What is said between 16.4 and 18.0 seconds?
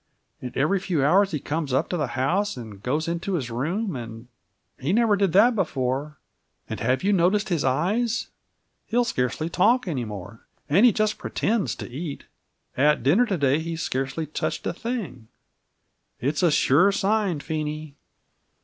a sure sign, Phenie."